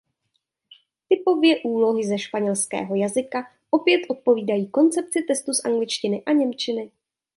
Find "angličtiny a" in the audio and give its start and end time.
5.65-6.31